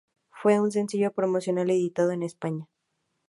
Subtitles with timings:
[0.31, 2.67] Fue un sencillo promocional editado en España.